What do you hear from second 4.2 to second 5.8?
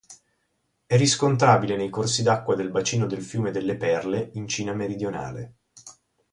in Cina meridionale.